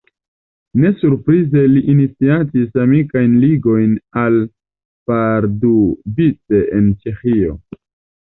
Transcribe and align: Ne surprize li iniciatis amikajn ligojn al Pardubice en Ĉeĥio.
Ne 0.83 0.89
surprize 1.01 1.61
li 1.73 1.83
iniciatis 1.93 2.79
amikajn 2.85 3.35
ligojn 3.43 3.93
al 4.23 4.39
Pardubice 5.11 6.63
en 6.79 6.91
Ĉeĥio. 7.05 7.55